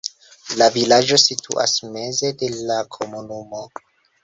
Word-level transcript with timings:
La 0.61 0.69
vilaĝo 0.77 1.19
situas 1.25 1.75
meze 1.99 2.33
de 2.41 2.51
la 2.71 2.81
komunumo. 2.99 3.65